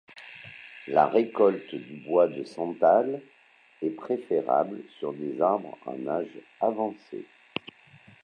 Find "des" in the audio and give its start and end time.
5.13-5.39